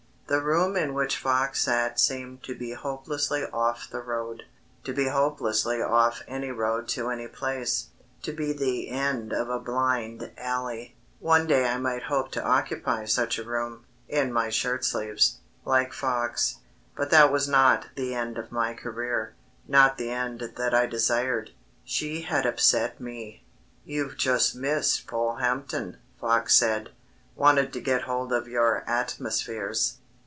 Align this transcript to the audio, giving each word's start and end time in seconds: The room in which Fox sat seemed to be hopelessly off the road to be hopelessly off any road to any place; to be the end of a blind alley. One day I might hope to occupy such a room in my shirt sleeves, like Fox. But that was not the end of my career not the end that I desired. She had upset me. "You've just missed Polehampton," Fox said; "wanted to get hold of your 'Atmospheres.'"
The 0.27 0.41
room 0.41 0.77
in 0.77 0.93
which 0.93 1.17
Fox 1.17 1.59
sat 1.63 1.99
seemed 1.99 2.41
to 2.43 2.55
be 2.55 2.71
hopelessly 2.71 3.43
off 3.47 3.89
the 3.91 3.99
road 3.99 4.43
to 4.85 4.93
be 4.93 5.09
hopelessly 5.09 5.81
off 5.81 6.21
any 6.25 6.51
road 6.51 6.87
to 6.91 7.09
any 7.09 7.27
place; 7.27 7.87
to 8.21 8.31
be 8.31 8.53
the 8.53 8.87
end 8.91 9.33
of 9.33 9.49
a 9.49 9.59
blind 9.59 10.31
alley. 10.37 10.95
One 11.19 11.47
day 11.47 11.67
I 11.69 11.77
might 11.79 12.03
hope 12.03 12.31
to 12.31 12.45
occupy 12.45 13.03
such 13.03 13.37
a 13.37 13.43
room 13.43 13.83
in 14.07 14.31
my 14.31 14.47
shirt 14.47 14.85
sleeves, 14.85 15.39
like 15.65 15.91
Fox. 15.91 16.59
But 16.95 17.09
that 17.09 17.29
was 17.29 17.49
not 17.49 17.87
the 17.95 18.15
end 18.15 18.37
of 18.37 18.53
my 18.53 18.73
career 18.73 19.33
not 19.67 19.97
the 19.97 20.11
end 20.11 20.53
that 20.55 20.73
I 20.73 20.85
desired. 20.85 21.51
She 21.83 22.21
had 22.21 22.45
upset 22.45 23.01
me. 23.01 23.43
"You've 23.83 24.15
just 24.15 24.55
missed 24.55 25.07
Polehampton," 25.07 25.97
Fox 26.21 26.55
said; 26.55 26.91
"wanted 27.35 27.73
to 27.73 27.81
get 27.81 28.03
hold 28.03 28.31
of 28.31 28.47
your 28.47 28.85
'Atmospheres.'" 28.87 29.97